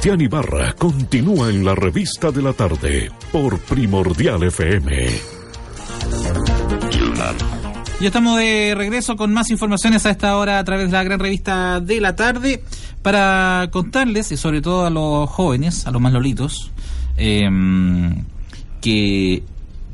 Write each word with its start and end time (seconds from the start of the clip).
Cristian 0.00 0.22
Ibarra 0.22 0.72
continúa 0.78 1.50
en 1.50 1.62
la 1.62 1.74
revista 1.74 2.30
de 2.30 2.40
la 2.40 2.54
tarde 2.54 3.12
por 3.30 3.58
Primordial 3.58 4.44
FM. 4.44 5.08
Ya 8.00 8.06
estamos 8.06 8.38
de 8.38 8.72
regreso 8.74 9.14
con 9.16 9.34
más 9.34 9.50
informaciones 9.50 10.06
a 10.06 10.10
esta 10.10 10.38
hora 10.38 10.58
a 10.58 10.64
través 10.64 10.86
de 10.86 10.92
la 10.92 11.04
gran 11.04 11.20
revista 11.20 11.80
de 11.80 12.00
la 12.00 12.16
tarde 12.16 12.64
para 13.02 13.68
contarles, 13.70 14.32
y 14.32 14.38
sobre 14.38 14.62
todo 14.62 14.86
a 14.86 14.90
los 14.90 15.28
jóvenes, 15.28 15.86
a 15.86 15.90
los 15.90 16.00
más 16.00 16.14
lolitos, 16.14 16.70
em, 17.18 18.24
que 18.80 19.42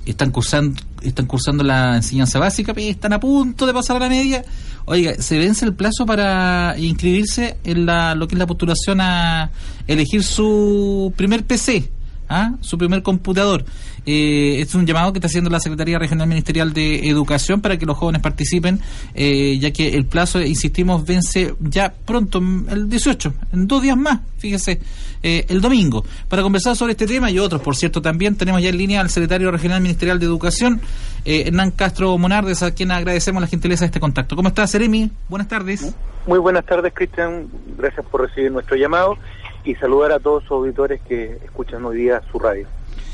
están 0.05 0.31
cursando 0.31 0.81
están 1.09 1.27
cursando 1.27 1.65
la 1.65 1.97
enseñanza 1.97 2.39
básica 2.39 2.73
y 2.77 2.89
están 2.89 3.13
a 3.13 3.21
punto 3.21 3.67
de 3.67 3.73
pasar 3.73 3.97
a 3.97 4.01
la 4.01 4.09
media. 4.09 4.45
Oiga, 4.85 5.15
se 5.21 5.39
vence 5.39 5.65
el 5.65 5.75
plazo 5.75 6.07
para 6.07 6.75
inscribirse 6.79 7.57
en 7.65 7.87
la, 7.87 8.15
lo 8.15 8.29
que 8.29 8.35
es 8.35 8.39
la 8.39 8.47
postulación 8.47 9.01
a 9.01 9.51
elegir 9.87 10.23
su 10.23 11.13
primer 11.17 11.45
PC. 11.45 11.91
¿Ah? 12.29 12.53
su 12.61 12.79
primer 12.79 13.03
computador. 13.03 13.65
Eh, 14.05 14.61
es 14.61 14.75
un 14.75 14.87
llamado 14.87 15.13
que 15.13 15.19
está 15.19 15.27
haciendo 15.27 15.51
la 15.51 15.59
Secretaría 15.61 15.99
Regional 15.99 16.29
Ministerial 16.29 16.73
de 16.73 17.09
Educación 17.09 17.61
para 17.61 17.77
que 17.77 17.87
los 17.87 17.97
jóvenes 17.97 18.23
participen, 18.23 18.81
eh, 19.15 19.59
ya 19.59 19.73
que 19.73 19.89
el 19.89 20.07
plazo, 20.07 20.41
insistimos, 20.41 21.05
vence 21.05 21.55
ya 21.61 21.93
pronto, 21.93 22.39
el 22.39 22.89
18, 22.89 23.35
en 23.53 23.67
dos 23.67 23.83
días 23.83 23.97
más, 23.97 24.21
fíjese, 24.39 24.81
eh, 25.23 25.45
el 25.49 25.61
domingo. 25.61 26.05
Para 26.29 26.43
conversar 26.43 26.77
sobre 26.77 26.93
este 26.93 27.07
tema 27.07 27.31
y 27.31 27.39
otros, 27.39 27.61
por 27.61 27.75
cierto, 27.75 28.01
también 28.01 28.37
tenemos 28.37 28.63
ya 28.63 28.69
en 28.69 28.79
línea 28.79 29.01
al 29.01 29.11
Secretario 29.11 29.51
Regional 29.51 29.81
Ministerial 29.81 30.21
de 30.21 30.27
Educación, 30.27 30.81
Hernán 31.25 31.73
Castro 31.73 32.17
Monardes, 32.17 32.63
a 32.63 32.71
quien 32.71 32.93
agradecemos 32.93 33.41
la 33.41 33.49
gentileza 33.49 33.81
de 33.81 33.87
este 33.87 33.99
contacto. 33.99 34.37
¿Cómo 34.37 34.49
está, 34.49 34.67
Seremi? 34.69 35.11
Buenas 35.29 35.49
tardes. 35.49 35.93
Muy 36.27 36.39
buenas 36.39 36.65
tardes, 36.65 36.93
Cristian. 36.95 37.49
Gracias 37.77 38.07
por 38.07 38.21
recibir 38.21 38.53
nuestro 38.53 38.77
llamado 38.77 39.17
y 39.67 39.75
saludar 39.75 40.13
a 40.13 40.21
todos 40.21 40.45
sus 40.45 40.53
auditores 40.53 41.01
que 41.03 41.39
escuchan 41.45 41.85
hoy 41.85 41.99
día 41.99 42.23
su 42.31 42.39
radio, 42.39 42.67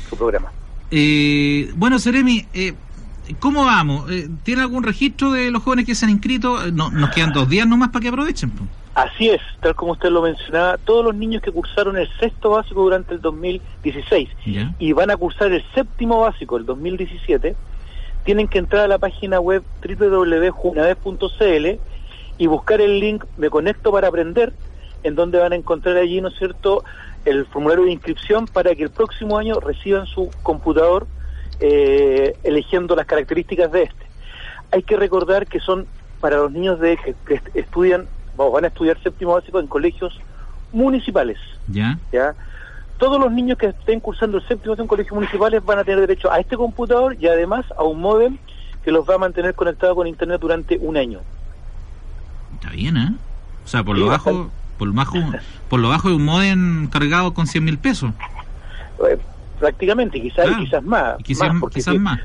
su 0.07 0.15
programa. 0.15 0.51
Eh, 0.91 1.71
bueno, 1.75 1.97
Seremi, 1.97 2.45
eh, 2.53 2.73
¿cómo 3.39 3.65
vamos? 3.65 4.09
Eh, 4.11 4.29
¿Tiene 4.43 4.61
algún 4.61 4.83
registro 4.83 5.31
de 5.31 5.49
los 5.49 5.63
jóvenes 5.63 5.87
que 5.87 5.95
se 5.95 6.05
han 6.05 6.11
inscrito? 6.11 6.71
No, 6.71 6.91
nos 6.91 7.09
quedan 7.09 7.33
dos 7.33 7.49
días 7.49 7.67
nomás 7.67 7.89
para 7.89 8.03
que 8.03 8.09
aprovechen. 8.09 8.51
Así 8.93 9.29
es, 9.29 9.41
tal 9.59 9.73
como 9.73 9.93
usted 9.93 10.11
lo 10.11 10.21
mencionaba, 10.21 10.77
todos 10.77 11.03
los 11.03 11.15
niños 11.15 11.41
que 11.41 11.51
cursaron 11.51 11.97
el 11.97 12.07
sexto 12.19 12.51
básico 12.51 12.83
durante 12.83 13.15
el 13.15 13.21
2016 13.21 14.29
y 14.77 14.93
van 14.93 15.09
a 15.09 15.17
cursar 15.17 15.51
el 15.51 15.63
séptimo 15.73 16.19
básico 16.19 16.57
el 16.57 16.65
2017, 16.67 17.55
tienen 18.23 18.47
que 18.47 18.59
entrar 18.59 18.85
a 18.85 18.87
la 18.87 18.99
página 18.99 19.39
web 19.39 19.63
www.junavez.cl 19.83 21.79
y 22.37 22.47
buscar 22.47 22.81
el 22.81 22.99
link 22.99 23.25
Me 23.37 23.49
Conecto 23.49 23.91
para 23.91 24.09
Aprender 24.09 24.53
en 25.03 25.15
donde 25.15 25.39
van 25.39 25.53
a 25.53 25.55
encontrar 25.55 25.97
allí, 25.97 26.21
¿no 26.21 26.29
es 26.29 26.35
cierto?, 26.37 26.83
el 27.25 27.45
formulario 27.45 27.85
de 27.85 27.91
inscripción 27.91 28.47
para 28.47 28.75
que 28.75 28.83
el 28.83 28.89
próximo 28.89 29.37
año 29.37 29.59
reciban 29.59 30.05
su 30.07 30.29
computador 30.43 31.07
eh, 31.59 32.35
eligiendo 32.43 32.95
las 32.95 33.05
características 33.05 33.71
de 33.71 33.83
este. 33.83 34.05
Hay 34.71 34.83
que 34.83 34.97
recordar 34.97 35.47
que 35.47 35.59
son 35.59 35.87
para 36.19 36.37
los 36.37 36.51
niños 36.51 36.79
de 36.79 36.97
que, 37.25 37.41
estudian, 37.53 38.07
o 38.37 38.51
van 38.51 38.65
a 38.65 38.67
estudiar 38.67 39.01
séptimo 39.01 39.33
básico 39.33 39.59
en 39.59 39.67
colegios 39.67 40.19
municipales. 40.71 41.37
Ya. 41.67 41.97
¿ya? 42.11 42.35
Todos 42.97 43.19
los 43.19 43.31
niños 43.31 43.57
que 43.57 43.67
estén 43.67 43.99
cursando 43.99 44.37
el 44.37 44.47
séptimo 44.47 44.71
básico 44.71 44.83
en 44.83 44.87
colegios 44.87 45.15
municipales 45.15 45.63
van 45.63 45.79
a 45.79 45.83
tener 45.83 46.01
derecho 46.01 46.31
a 46.31 46.39
este 46.39 46.57
computador 46.57 47.15
y 47.19 47.27
además 47.27 47.65
a 47.77 47.83
un 47.83 48.01
modem 48.01 48.37
que 48.83 48.91
los 48.91 49.09
va 49.09 49.15
a 49.15 49.17
mantener 49.17 49.53
conectados 49.55 49.95
con 49.95 50.07
internet 50.07 50.41
durante 50.41 50.77
un 50.77 50.97
año. 50.97 51.19
Está 52.55 52.69
bien, 52.69 52.97
¿eh? 52.97 53.13
O 53.63 53.67
sea, 53.67 53.83
por 53.83 53.97
lo 53.97 54.07
bajo, 54.07 54.49
por 54.83 54.89
lo 54.89 54.93
bajo, 54.93 55.17
por 55.69 55.79
lo 55.79 55.89
bajo 55.89 56.09
de 56.09 56.15
un 56.15 56.25
modem 56.25 56.87
cargado 56.87 57.33
con 57.33 57.47
100 57.47 57.63
mil 57.63 57.77
pesos. 57.77 58.11
Eh, 59.09 59.17
prácticamente, 59.59 60.21
quizás 60.21 60.45
quizás 60.57 60.83
más. 60.83 61.17
Quizás 61.23 61.53
más. 61.99 62.19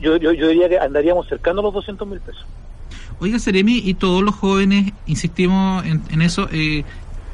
Yo, 0.00 0.16
yo, 0.16 0.30
diría 0.32 0.68
que 0.68 0.78
andaríamos 0.78 1.28
cercando 1.28 1.62
los 1.62 1.72
200 1.72 2.08
mil 2.08 2.18
pesos. 2.18 2.44
Oiga, 3.20 3.38
Seremi, 3.38 3.78
y 3.78 3.94
todos 3.94 4.24
los 4.24 4.34
jóvenes, 4.34 4.92
insistimos 5.06 5.84
en, 5.84 6.20
eso, 6.20 6.48
eh, 6.50 6.84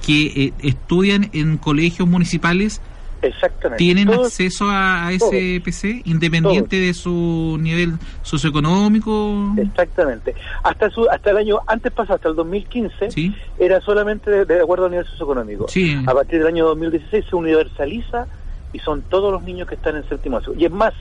que 0.07 0.27
eh, 0.27 0.53
estudian 0.59 1.31
en 1.33 1.57
colegios 1.57 2.07
municipales, 2.07 2.83
Exactamente. 3.23 3.85
¿Tienen 3.85 4.09
acceso 4.09 4.65
a, 4.69 5.11
ese 5.13 5.61
PC 5.63 6.03
independiente 6.05 6.77
de 6.77 6.95
su 6.95 7.59
nivel 7.61 7.95
socioeconómico? 8.23 9.55
Exactamente. 9.59 10.35
Hasta 10.63 10.91
su, 10.91 11.09
hasta 11.09 11.31
el 11.31 11.37
año 11.37 11.59
antes 11.67 11.93
pasado, 11.93 12.17
hasta 12.17 12.29
el 12.29 12.37
2015, 12.37 13.33
era 13.59 13.81
solamente 13.83 14.45
de, 14.45 14.61
acuerdo 14.61 14.87
al 14.87 14.93
nivel 14.93 15.07
socioeconómico. 15.07 15.67
A 16.07 16.15
partir 16.15 16.39
del 16.39 16.49
año 16.49 16.67
2016 16.67 17.27
se 17.29 17.37
universaliza 17.37 18.27
y 18.73 18.79
son 18.79 19.03
todos 19.03 19.33
los 19.33 19.43
niños 19.43 19.69
que 19.69 19.75
están 19.75 19.97
en 19.97 20.09
séptimo 20.09 20.37
básico. 20.37 20.55
Y 20.57 20.65
es 20.65 20.71
más, 20.71 20.95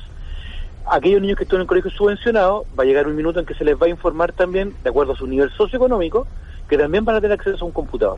aquellos 0.91 1.21
niños 1.21 1.37
que 1.37 1.43
están 1.43 1.61
en 1.61 1.67
colegio 1.67 1.91
subvencionado, 1.91 2.65
va 2.77 2.83
a 2.83 2.85
llegar 2.85 3.07
un 3.07 3.15
minuto 3.15 3.39
en 3.39 3.45
que 3.45 3.53
se 3.53 3.63
les 3.63 3.75
va 3.75 3.85
a 3.85 3.89
informar 3.89 4.33
también, 4.33 4.73
de 4.83 4.89
acuerdo 4.89 5.13
a 5.13 5.15
su 5.15 5.27
nivel 5.27 5.51
socioeconómico, 5.51 6.27
que 6.67 6.77
también 6.77 7.05
van 7.05 7.15
a 7.15 7.21
tener 7.21 7.39
acceso 7.39 7.63
a 7.63 7.67
un 7.67 7.73
computador. 7.73 8.17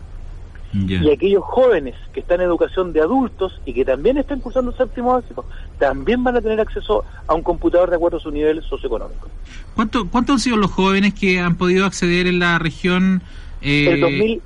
Y 0.73 1.09
aquellos 1.09 1.43
jóvenes 1.43 1.95
que 2.13 2.21
están 2.21 2.39
en 2.39 2.47
educación 2.47 2.93
de 2.93 3.01
adultos 3.01 3.59
y 3.65 3.73
que 3.73 3.83
también 3.83 4.17
están 4.17 4.39
cursando 4.39 4.71
séptimo 4.71 5.13
básico, 5.13 5.45
también 5.77 6.23
van 6.23 6.37
a 6.37 6.41
tener 6.41 6.59
acceso 6.61 7.03
a 7.27 7.33
un 7.33 7.43
computador 7.43 7.89
de 7.89 7.97
acuerdo 7.97 8.17
a 8.17 8.21
su 8.21 8.31
nivel 8.31 8.63
socioeconómico. 8.63 9.27
¿Cuánto, 9.75 10.07
¿Cuántos 10.09 10.35
han 10.35 10.39
sido 10.39 10.57
los 10.57 10.71
jóvenes 10.71 11.13
que 11.13 11.39
han 11.39 11.55
podido 11.55 11.85
acceder 11.85 12.27
en 12.27 12.39
la 12.39 12.57
región? 12.57 13.21
Eh... 13.61 13.89
El, 13.91 14.01
2000, 14.01 14.41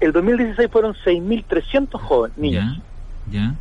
el 0.00 0.12
2016 0.12 0.70
fueron 0.70 0.94
6.300 0.94 2.00
jóvenes, 2.00 2.38
niños. 2.38 2.78
Ya, 3.30 3.54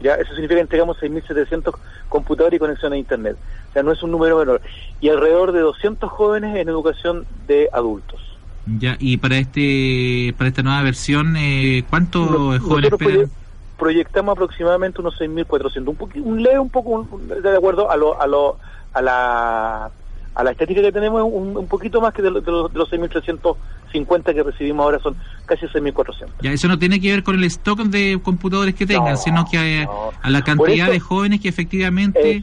ya. 0.00 0.14
Eso 0.16 0.32
significa 0.34 0.56
que 0.56 0.62
entregamos 0.62 0.98
6.700 0.98 1.74
computadores 2.10 2.56
y 2.56 2.60
conexión 2.60 2.92
a 2.92 2.98
Internet. 2.98 3.36
O 3.70 3.72
sea, 3.72 3.82
no 3.82 3.92
es 3.92 4.02
un 4.02 4.10
número 4.10 4.38
menor. 4.38 4.60
Y 5.00 5.08
alrededor 5.08 5.52
de 5.52 5.60
200 5.60 6.10
jóvenes 6.10 6.56
en 6.56 6.68
educación 6.68 7.26
de 7.46 7.70
adultos. 7.72 8.33
Ya, 8.66 8.96
y 8.98 9.18
para 9.18 9.36
este 9.36 10.34
para 10.38 10.48
esta 10.48 10.62
nueva 10.62 10.82
versión, 10.82 11.36
eh, 11.36 11.84
¿cuántos 11.90 12.60
jóvenes 12.60 12.92
esperan? 12.92 13.30
Proyectamos 13.78 14.32
aproximadamente 14.32 15.00
unos 15.00 15.18
6.400, 15.20 15.88
un, 15.88 16.22
un 16.22 16.42
leve 16.42 16.58
un 16.58 16.70
poco, 16.70 17.08
de 17.42 17.56
acuerdo 17.56 17.90
a 17.90 17.96
lo, 17.96 18.20
a 18.20 18.26
lo, 18.26 18.56
a 18.92 19.02
la 19.02 19.90
a 20.34 20.42
la 20.42 20.50
estética 20.50 20.80
que 20.80 20.92
tenemos 20.92 21.22
un, 21.24 21.56
un 21.56 21.66
poquito 21.66 22.00
más 22.00 22.12
que 22.12 22.22
de, 22.22 22.30
los, 22.30 22.44
de 22.44 22.50
los 22.50 22.90
6.350 22.90 24.34
que 24.34 24.42
recibimos 24.42 24.84
ahora 24.84 24.98
son 24.98 25.16
casi 25.46 25.66
6.400. 25.66 26.28
Ya, 26.42 26.52
eso 26.52 26.66
no 26.66 26.78
tiene 26.78 27.00
que 27.00 27.10
ver 27.10 27.22
con 27.22 27.36
el 27.36 27.44
stock 27.44 27.80
de 27.82 28.18
computadores 28.22 28.74
que 28.74 28.86
tengan, 28.86 29.16
sino 29.16 29.44
que 29.48 29.86
a, 30.22 30.30
la 30.30 30.42
cantidad 30.42 30.90
de 30.90 30.98
jóvenes 30.98 31.40
que 31.40 31.48
efectivamente 31.48 32.42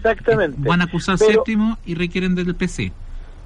van 0.57 0.81
a 0.81 0.87
cursar 0.87 1.17
séptimo 1.17 1.77
y 1.85 1.95
requieren 1.95 2.35
del 2.35 2.55
PC 2.55 2.91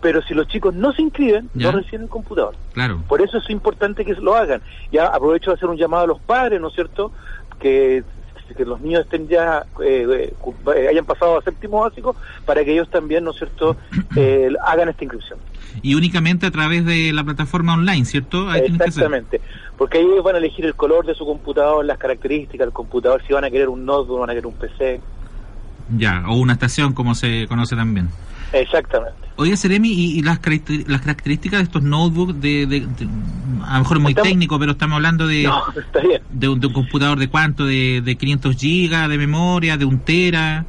pero 0.06 0.22
si 0.22 0.36
los 0.36 0.48
chicos 0.48 0.76
no 0.76 0.94
se 0.94 1.02
inscriben, 1.02 1.50
no 1.56 1.72
reciben 1.72 2.04
el 2.04 2.10
computador. 2.10 2.56
Claro. 2.74 3.02
Por 3.08 3.24
eso 3.24 3.40
es 3.40 3.50
importante 3.50 4.06
que 4.06 4.14
lo 4.14 4.36
hagan. 4.36 4.62
Ya 4.92 5.08
aprovecho 5.08 5.50
de 5.50 5.56
hacer 5.56 5.68
un 5.68 5.78
llamado 5.78 6.04
a 6.04 6.08
los 6.10 6.20
padres, 6.20 6.62
¿no 6.62 6.68
es 6.68 6.76
cierto? 6.76 7.12
Que, 7.60 8.04
que 8.56 8.66
los 8.66 8.80
niños 8.82 9.02
estén 9.02 9.28
ya, 9.28 9.66
eh, 9.84 10.32
eh, 10.76 10.88
hayan 10.92 11.06
pasado 11.06 11.40
a 11.40 11.42
séptimo 11.42 11.82
básico, 11.82 12.16
para 12.46 12.64
que 12.64 12.74
ellos 12.74 12.88
también, 12.92 13.24
¿no 13.24 13.32
es 13.32 13.38
cierto?, 13.38 13.78
eh, 14.16 14.50
hagan 14.64 14.90
esta 14.90 15.06
inscripción. 15.06 15.40
Y 15.82 15.96
únicamente 15.96 16.46
a 16.46 16.52
través 16.52 16.86
de 16.86 17.12
la 17.12 17.24
plataforma 17.24 17.74
online, 17.74 18.06
¿cierto? 18.06 18.54
Exactamente. 18.54 19.42
Porque 19.76 19.98
ahí 19.98 20.06
ellos 20.06 20.24
van 20.24 20.36
a 20.36 20.38
elegir 20.38 20.66
el 20.66 20.76
color 20.76 21.08
de 21.08 21.16
su 21.16 21.26
computador, 21.26 21.84
las 21.84 21.98
características 21.98 22.68
del 22.68 22.74
computador, 22.74 23.24
si 23.26 23.34
van 23.34 23.46
a 23.46 23.50
querer 23.50 23.70
un 23.70 23.84
notebook, 23.86 24.20
van 24.20 24.30
a 24.30 24.34
querer 24.34 24.46
un 24.46 24.54
PC. 24.54 25.02
Ya, 25.98 26.26
o 26.28 26.36
una 26.36 26.54
estación, 26.54 26.94
como 26.94 27.16
se 27.16 27.48
conoce 27.48 27.76
también. 27.76 28.10
Exactamente. 28.54 29.25
Oye, 29.38 29.58
Seremi, 29.58 29.90
¿y, 29.90 30.22
las, 30.22 30.40
las 30.88 31.02
características 31.02 31.60
de 31.60 31.64
estos 31.64 31.84
notebooks, 31.84 32.40
de, 32.40 32.88
a 33.66 33.74
lo 33.74 33.80
mejor 33.80 34.00
muy 34.00 34.14
técnico, 34.14 34.58
pero 34.58 34.74
estamos 34.74 34.96
hablando 34.96 35.28
de, 35.28 35.50
de, 36.32 36.48
un, 36.48 36.62
computador 36.62 37.20
de 37.20 37.28
cuánto, 37.28 37.66
de, 37.66 38.02
de 38.02 38.16
500 38.16 38.56
gigas 38.56 39.10
de 39.10 39.18
memoria, 39.18 39.76
de 39.76 39.84
un 39.84 40.00
tera? 40.00 40.66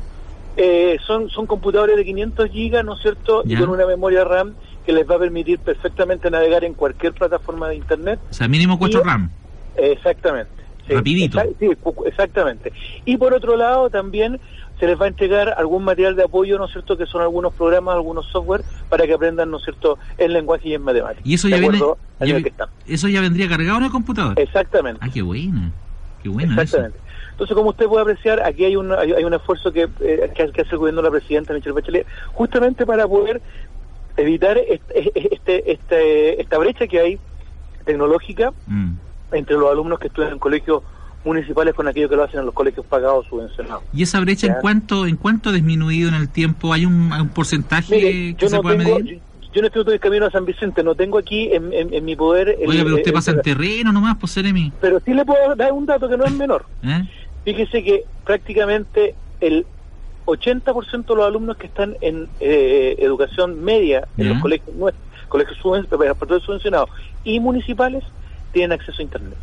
Eh, 0.57 0.99
son, 1.07 1.31
son 1.31 1.47
computadores 1.47 1.97
de 1.97 2.05
500 2.05 2.51
gigas, 2.51 2.85
¿no 2.85 2.97
es 2.97 3.03
cierto? 3.03 3.43
Y 3.45 3.55
con 3.57 3.69
una 3.69 3.87
memoria 3.87 4.25
RAM 4.25 4.55
que 4.85 4.93
les 4.93 5.09
va 5.09 5.17
a 5.17 5.19
permitir 5.19 5.59
perfectamente 5.59 6.31
navegar 6.31 6.65
en 6.65 6.75
cualquier 6.75 7.13
plataforma 7.13 7.69
de 7.69 7.77
Internet. 7.77 8.19
O 8.31 8.35
sea, 8.35 8.49
mínimo 8.49 8.79
4 8.79 9.03
RAM. 9.03 9.31
Exactamente. 9.77 10.66
Rapidito. 10.89 11.41
sí, 11.59 11.71
exactamente. 12.07 12.73
Y 13.05 13.17
por 13.17 13.35
otro 13.35 13.57
lado, 13.57 13.91
también 13.91 14.41
se 14.79 14.87
les 14.87 15.01
va 15.01 15.07
a 15.07 15.09
entregar 15.09 15.55
algún 15.57 15.85
material 15.85 16.17
de 16.17 16.25
apoyo, 16.25 16.59
¿no 16.59 16.67
es 16.67 16.73
cierto?, 16.73 16.97
que 16.97 17.07
son 17.07 17.23
algunos 17.23 17.55
programas, 17.55 17.95
algunos 17.95 18.27
software, 18.27 18.63
para 18.89 19.07
que 19.07 19.15
aprendan, 19.15 19.51
¿no 19.51 19.57
es 19.57 19.65
cierto?, 19.65 19.99
en 20.19 20.33
lenguaje 20.33 20.69
y 20.69 20.75
en 20.75 20.83
matemáticas. 20.83 21.27
Y 21.27 21.35
eso 21.35 21.49
ya, 21.49 21.57
viene, 21.57 21.81
eso 22.87 23.09
ya 23.09 23.21
vendría 23.21 23.49
cargado 23.49 23.79
en 23.79 23.85
el 23.85 23.91
computador. 23.91 24.39
Exactamente. 24.39 25.01
Ah, 25.03 25.09
qué 25.13 25.23
buena, 25.23 25.73
qué 26.23 26.29
buena 26.29 26.63
Exactamente. 26.63 26.99
Entonces, 27.31 27.55
como 27.55 27.71
usted 27.71 27.87
puede 27.87 28.03
apreciar, 28.03 28.43
aquí 28.43 28.65
hay 28.65 28.77
un, 28.77 28.93
hay, 28.93 29.25
un 29.25 29.35
esfuerzo 29.35 29.71
que, 29.73 29.89
eh, 30.01 30.33
que, 30.35 30.43
hace 30.43 30.73
el 30.73 30.79
gobierno 30.79 31.03
de 31.03 31.09
la 31.09 31.11
presidenta 31.11 31.53
Michelle 31.53 31.73
Bachelet, 31.73 32.07
justamente 32.33 32.87
para 32.87 33.07
poder 33.07 33.43
evitar 34.17 34.57
este, 34.57 35.35
este, 35.35 35.73
este 35.73 36.41
esta 36.41 36.57
brecha 36.57 36.87
que 36.87 36.99
hay 36.99 37.19
tecnológica 37.85 38.53
mm. 38.67 38.93
Entre 39.33 39.57
los 39.57 39.71
alumnos 39.71 39.99
que 39.99 40.09
estudian 40.09 40.33
en 40.33 40.39
colegios 40.39 40.83
municipales 41.25 41.75
con 41.75 41.89
aquellos 41.89 42.09
que 42.09 42.17
lo 42.17 42.23
hacen 42.23 42.41
en 42.41 42.47
los 42.47 42.55
colegios 42.55 42.87
pagados 42.87 43.27
subvencionados. 43.27 43.83
¿Y 43.93 44.03
esa 44.03 44.21
brecha 44.21 44.47
en 44.47 44.55
cuánto 44.61 45.07
en 45.07 45.17
cuánto 45.17 45.51
ha 45.51 45.53
disminuido 45.53 46.09
en 46.09 46.15
el 46.15 46.29
tiempo? 46.29 46.73
¿Hay 46.73 46.87
un, 46.87 47.31
porcentaje 47.35 48.35
que 48.37 48.49
se 48.49 48.61
puede 48.61 48.79
medir? 48.79 49.21
Yo, 49.53 49.63
no 49.63 49.69
estoy 49.69 49.95
en 49.95 49.99
camino 49.99 50.27
a 50.27 50.31
San 50.31 50.45
Vicente, 50.45 50.83
no 50.83 50.95
tengo 50.95 51.17
aquí 51.17 51.49
en, 51.51 52.05
mi 52.05 52.15
poder... 52.15 52.59
Oiga, 52.67 52.85
pero 52.85 52.97
usted 52.97 53.13
pasa 53.13 53.31
en 53.31 53.41
terreno 53.41 53.91
nomás, 53.91 54.19
pues 54.21 54.33
Seremi. 54.33 54.71
Pero 54.83 55.01
sí 55.01 55.15
le 55.15 55.25
puedo 55.25 55.57
dar 55.57 55.73
un 55.73 55.87
dato 55.87 56.11
que 56.11 56.17
no 56.19 56.27
es 56.27 56.33
menor. 56.33 56.67
¿Eh? 56.83 57.03
Fíjese 57.43 57.83
que 57.83 58.05
prácticamente 58.27 59.15
el 59.41 59.65
80% 60.27 61.07
de 61.07 61.15
los 61.15 61.27
alumnos 61.27 61.57
que 61.57 61.69
están 61.69 61.97
en 62.03 62.29
eh, 62.41 62.97
educación 62.99 63.65
media 63.65 64.07
en 64.19 64.29
los 64.29 64.43
colegios, 64.43 64.77
colegios 65.29 65.59
subvencionados 65.59 66.91
y 67.25 67.41
municipales 67.41 68.05
tienen 68.57 68.73
acceso 68.73 68.99
a 69.01 69.03
Internet 69.03 69.39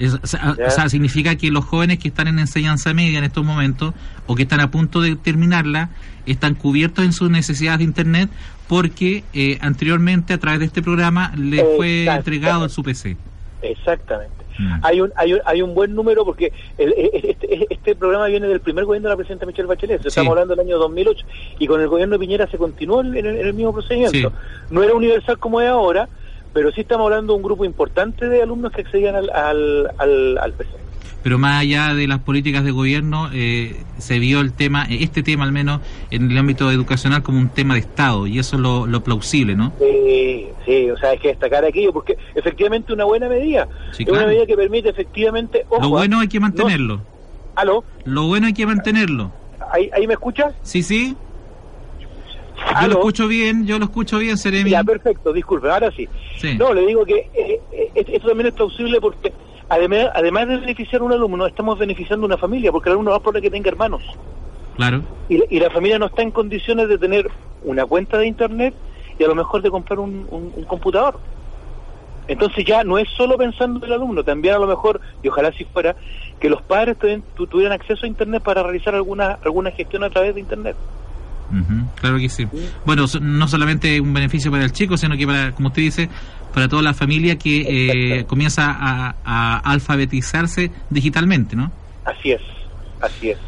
o, 0.00 0.70
sea, 0.70 0.88
significa 0.88 1.36
que 1.36 1.50
los 1.50 1.64
jóvenes 1.64 1.98
que 1.98 2.08
están 2.08 2.26
en 2.26 2.38
enseñanza 2.38 2.92
media 2.94 3.18
en 3.18 3.24
estos 3.24 3.44
momentos 3.44 3.94
o 4.26 4.34
que 4.34 4.42
están 4.42 4.60
a 4.60 4.70
punto 4.70 5.00
de 5.00 5.14
terminarla 5.14 5.90
están 6.26 6.54
cubiertos 6.54 7.04
en 7.04 7.12
sus 7.12 7.30
necesidades 7.30 7.78
de 7.78 7.84
Internet 7.84 8.30
porque 8.68 9.24
eh, 9.34 9.58
anteriormente 9.60 10.32
a 10.32 10.38
través 10.38 10.60
de 10.60 10.66
este 10.66 10.82
programa 10.82 11.32
les 11.36 11.62
fue 11.76 12.06
entregado 12.06 12.68
su 12.68 12.82
PC. 12.82 13.16
Exactamente. 13.62 14.34
Mm. 14.58 14.80
Hay, 14.82 15.00
un, 15.00 15.12
hay, 15.16 15.32
un, 15.32 15.40
hay 15.44 15.62
un 15.62 15.74
buen 15.74 15.94
número 15.94 16.24
porque 16.24 16.52
este, 16.78 17.66
este, 17.70 17.96
programa 17.96 18.26
viene 18.26 18.46
del 18.46 18.60
primer 18.60 18.84
gobierno 18.84 19.08
de 19.08 19.12
la 19.12 19.16
presidenta 19.16 19.46
Michelle 19.46 19.66
Bachelet, 19.66 20.04
estamos 20.04 20.30
hablando 20.30 20.54
del 20.54 20.66
año 20.66 20.78
2008, 20.78 21.26
y 21.58 21.66
con 21.66 21.80
el 21.80 21.88
gobierno 21.88 22.14
de 22.14 22.18
Piñera 22.20 22.46
se 22.46 22.56
continuó 22.56 23.00
en, 23.00 23.16
el, 23.16 23.54
mismo 23.54 23.72
procedimiento. 23.72 24.32
No 24.70 24.82
era 24.82 24.94
universal 24.94 25.38
como 25.38 25.60
es 25.60 25.68
ahora, 25.68 26.08
pero 26.54 26.70
sí 26.70 26.82
estamos 26.82 27.04
hablando 27.06 27.32
de 27.32 27.36
un 27.36 27.42
grupo 27.42 27.64
importante 27.64 28.28
de 28.28 28.40
alumnos 28.40 28.72
que 28.72 28.82
accedían 28.82 29.16
al, 29.16 29.28
al, 29.98 30.38
al, 30.38 30.52
PC. 30.52 30.70
Pero 31.22 31.36
más 31.38 31.60
allá 31.60 31.94
de 31.94 32.06
las 32.06 32.20
políticas 32.20 32.64
de 32.64 32.70
gobierno, 32.70 33.28
eh, 33.32 33.82
se 33.98 34.20
vio 34.20 34.40
el 34.40 34.52
tema, 34.52 34.86
este 34.88 35.22
tema 35.22 35.44
al 35.44 35.52
menos, 35.52 35.80
en 36.10 36.30
el 36.30 36.38
ámbito 36.38 36.70
educacional 36.70 37.22
como 37.22 37.40
un 37.40 37.48
tema 37.48 37.74
de 37.74 37.80
Estado, 37.80 38.26
y 38.28 38.38
eso 38.38 38.56
es 38.56 38.62
lo, 38.62 39.00
plausible, 39.02 39.56
¿no? 39.56 39.72
Sí, 39.80 40.46
sí, 40.64 40.90
o 40.90 40.96
sea, 40.96 41.10
hay 41.10 41.18
que 41.18 41.28
destacar 41.28 41.64
aquello, 41.64 41.92
porque 41.92 42.16
efectivamente 42.34 42.92
una 42.92 43.04
buena 43.04 43.28
medida, 43.28 43.66
es 43.90 44.08
una 44.08 44.26
medida 44.26 44.46
que 44.46 44.54
permite 44.54 44.90
efectivamente... 44.90 45.66
lo 45.80 45.88
bueno 45.88 46.20
hay 46.20 46.28
que 46.28 46.38
mantenerlo. 46.38 47.00
¿Aló? 47.56 47.84
Lo 48.04 48.26
bueno 48.26 48.46
hay 48.46 48.52
que 48.52 48.66
mantenerlo. 48.66 49.32
¿Ahí, 49.72 49.90
ahí 49.92 50.06
me 50.06 50.14
escuchas? 50.14 50.54
Sí, 50.62 50.82
sí. 50.82 51.16
Yo 52.80 52.88
lo 52.88 52.94
escucho 52.94 53.28
bien, 53.28 53.66
yo 53.66 53.78
lo 53.78 53.84
escucho 53.84 54.18
bien, 54.18 54.36
Seremi. 54.36 54.70
Ya, 54.70 54.82
perfecto, 54.82 55.32
disculpe, 55.32 55.70
ahora 55.70 55.90
sí. 55.92 56.08
No, 56.58 56.72
le 56.72 56.86
digo 56.86 57.04
que 57.04 57.30
eh, 57.34 57.60
eh, 57.72 57.90
esto 57.94 58.28
también 58.28 58.48
es 58.48 58.54
plausible 58.54 59.00
porque 59.00 59.32
además, 59.68 60.10
además 60.14 60.48
de 60.48 60.58
beneficiar 60.58 61.02
a 61.02 61.04
un 61.04 61.12
alumno, 61.12 61.46
estamos 61.46 61.78
beneficiando 61.78 62.24
a 62.24 62.28
una 62.28 62.36
familia, 62.36 62.72
porque 62.72 62.88
el 62.88 62.94
alumno 62.94 63.12
va 63.12 63.20
por 63.20 63.34
la 63.34 63.40
que 63.40 63.50
tenga 63.50 63.68
hermanos. 63.68 64.02
Claro. 64.76 65.02
Y, 65.28 65.60
la 65.60 65.70
familia 65.70 65.98
no 65.98 66.06
está 66.06 66.22
en 66.22 66.32
condiciones 66.32 66.88
de 66.88 66.98
tener 66.98 67.30
una 67.62 67.86
cuenta 67.86 68.18
de 68.18 68.26
internet 68.26 68.74
y 69.18 69.24
a 69.24 69.28
lo 69.28 69.34
mejor 69.34 69.62
de 69.62 69.70
comprar 69.70 70.00
un, 70.00 70.64
computador. 70.66 71.18
Entonces 72.26 72.64
ya 72.64 72.82
no 72.84 72.98
es 72.98 73.08
solo 73.10 73.36
pensando 73.36 73.78
en 73.78 73.84
el 73.84 73.92
alumno, 73.92 74.24
también 74.24 74.54
a 74.54 74.58
lo 74.58 74.66
mejor, 74.66 75.00
y 75.22 75.28
ojalá 75.28 75.52
si 75.52 75.64
fuera, 75.64 75.94
que 76.40 76.48
los 76.48 76.62
padres 76.62 76.96
tuvieran 77.34 77.72
acceso 77.72 78.06
a 78.06 78.08
internet 78.08 78.42
para 78.42 78.62
realizar 78.62 78.94
alguna, 78.94 79.38
alguna 79.44 79.70
gestión 79.70 80.02
a 80.02 80.10
través 80.10 80.34
de 80.34 80.40
internet 80.40 80.74
claro 82.00 82.18
que 82.18 82.28
sí. 82.28 82.46
Bueno, 82.84 83.06
no 83.20 83.48
solamente 83.48 84.00
un 84.00 84.12
beneficio 84.12 84.50
para 84.50 84.64
el 84.64 84.72
chico, 84.72 84.96
sino 84.96 85.16
que 85.16 85.26
para, 85.26 85.52
como 85.52 85.68
usted 85.68 85.82
dice, 85.82 86.08
para 86.52 86.68
toda 86.68 86.82
la 86.82 86.94
familia 86.94 87.36
que 87.36 88.18
eh, 88.18 88.24
comienza 88.24 88.64
a, 88.68 89.58
alfabetizarse 89.70 90.70
digitalmente, 90.88 91.56
¿no? 91.56 91.72
Así 92.04 92.32
es, 92.32 92.42
así 93.00 93.30
es. 93.30 93.38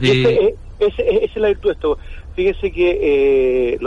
Eh, 0.00 0.54
esa 0.78 1.02
es 1.02 1.36
la 1.36 1.48
virtud 1.48 1.70
de 1.70 1.74
esto. 1.74 1.98
Fíjese 2.34 2.70
que 2.72 3.78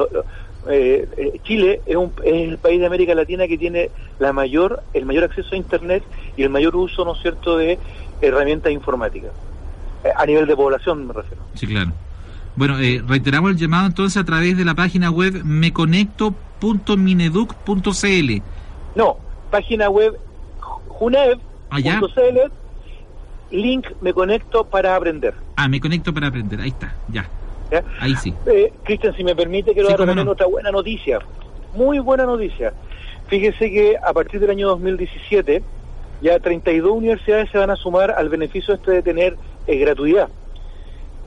eh, 0.70 1.40
Chile 1.44 1.82
es, 1.86 1.96
un, 1.96 2.14
es 2.24 2.50
el 2.50 2.58
país 2.58 2.80
de 2.80 2.86
América 2.86 3.16
Latina 3.16 3.48
que 3.48 3.58
tiene 3.58 3.90
la 4.20 4.34
mayor, 4.34 4.84
el 4.94 5.06
mayor 5.06 5.24
acceso 5.24 5.50
a 5.54 5.58
Internet 5.58 6.04
y 6.38 6.44
el 6.44 6.50
mayor 6.50 6.76
uso, 6.76 7.06
¿no 7.06 7.16
es 7.16 7.22
cierto?, 7.22 7.58
de 7.58 7.80
herramientas 8.22 8.72
informáticas. 8.72 9.32
a 10.16 10.26
nivel 10.26 10.46
de 10.46 10.56
población 10.56 11.08
me 11.08 11.14
refiero. 11.14 11.44
Sí, 11.56 11.66
claro. 11.66 11.92
Bueno, 12.60 12.78
eh, 12.78 13.02
reiteramos 13.08 13.50
el 13.52 13.58
llamado 13.58 13.88
entonces 13.88 14.22
a 14.22 14.26
través 14.26 14.58
de 14.58 14.66
la 14.66 14.76
página 14.76 15.10
web 15.10 15.46
meconecto.mineduc.cl. 15.46 18.42
No, 18.96 19.18
página 19.50 19.90
web 19.90 20.20
junev.cl, 20.90 22.52
link 23.52 23.88
Me 24.02 24.14
Conecto 24.14 24.66
para 24.66 24.98
Aprender. 24.98 25.36
Ah, 25.56 25.70
Me 25.70 25.80
Conecto 25.80 26.14
para 26.14 26.28
Aprender, 26.28 26.60
ahí 26.60 26.68
está, 26.68 26.94
ya. 27.08 27.30
Ahí 28.02 28.14
sí. 28.18 28.34
Eh, 28.46 28.74
Cristian, 28.84 29.16
si 29.16 29.24
me 29.24 29.38
permite, 29.38 29.72
quiero 29.72 29.88
dar 29.88 30.00
también 30.00 30.28
otra 30.28 30.48
buena 30.48 30.70
noticia. 30.70 31.20
Muy 31.76 32.00
buena 32.00 32.26
noticia. 32.26 32.74
Fíjese 33.28 33.72
que 33.72 33.96
a 33.96 34.12
partir 34.12 34.42
del 34.42 34.50
año 34.50 34.68
2017 34.68 35.64
ya 36.22 36.38
32 36.38 36.92
universidades 36.92 37.50
se 37.52 37.58
van 37.58 37.70
a 37.70 37.78
sumar 37.78 38.12
al 38.12 38.28
beneficio 38.28 38.74
este 38.74 38.92
de 38.92 39.02
tener 39.02 39.38
eh, 39.66 39.78
gratuidad 39.78 40.28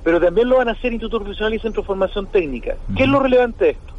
pero 0.05 0.21
también 0.21 0.49
lo 0.49 0.59
van 0.59 0.69
a 0.69 0.73
hacer 0.73 0.93
Instituto 0.93 1.21
Profesional 1.21 1.55
y 1.55 1.59
Centro 1.59 1.83
de 1.83 1.87
Formación 1.87 2.27
Técnica. 2.27 2.77
¿Qué 2.97 3.05
es 3.05 3.09
lo 3.09 3.21
relevante 3.21 3.65
de 3.65 3.71
esto? 3.73 3.93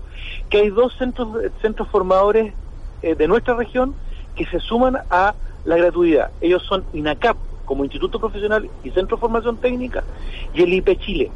Que 0.50 0.59
hay 0.59 0.69
dos 0.69 0.94
centros, 0.97 1.29
centros 1.61 1.88
formadores 1.89 2.53
eh, 3.01 3.15
de 3.15 3.27
nuestra 3.27 3.55
región 3.55 3.95
que 4.35 4.45
se 4.45 4.59
suman 4.59 4.97
a 5.09 5.33
la 5.65 5.77
gratuidad. 5.77 6.31
Ellos 6.41 6.63
son 6.63 6.83
INACAP, 6.94 7.38
como 7.65 7.85
Instituto 7.85 8.19
Profesional 8.19 8.69
y 8.83 8.89
Centro 8.89 9.15
de 9.17 9.21
Formación 9.21 9.57
Técnica, 9.57 10.03
y 10.53 10.63
el 10.63 10.73
IP 10.73 11.00
Chile. 11.00 11.31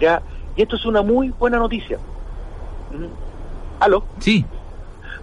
¿Ya? 0.00 0.22
Y 0.56 0.62
esto 0.62 0.74
es 0.74 0.84
una 0.84 1.02
muy 1.02 1.30
buena 1.30 1.58
noticia. 1.58 1.98
¿Aló? 3.78 4.04
Sí. 4.18 4.44